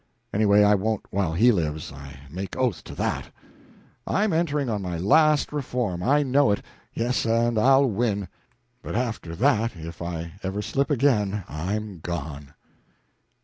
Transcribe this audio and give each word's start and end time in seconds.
Anyway, 0.33 0.63
I 0.63 0.73
won't 0.73 1.05
while 1.11 1.33
he 1.33 1.51
lives, 1.51 1.91
I 1.91 2.21
make 2.31 2.57
oath 2.57 2.83
to 2.85 2.95
that. 2.95 3.27
I'm 4.07 4.33
entering 4.33 4.67
on 4.67 4.81
my 4.81 4.97
last 4.97 5.53
reform 5.53 6.01
I 6.01 6.23
know 6.23 6.49
it 6.49 6.63
yes, 6.91 7.23
and 7.23 7.59
I'll 7.59 7.85
win; 7.87 8.27
but 8.81 8.95
after 8.95 9.35
that, 9.35 9.75
if 9.75 10.01
I 10.01 10.39
ever 10.41 10.63
slip 10.63 10.89
again 10.89 11.43
I'm 11.47 11.99
gone." 11.99 12.55